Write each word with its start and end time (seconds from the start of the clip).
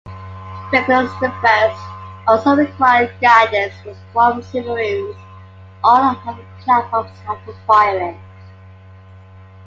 Regulus 0.73 1.11
I 1.21 2.23
also 2.25 2.55
required 2.55 3.13
guidance 3.21 3.71
from 4.11 4.41
submarines 4.41 5.15
or 5.83 5.85
other 5.85 6.43
platforms 6.63 7.11
after 7.27 7.53
firing. 7.67 8.19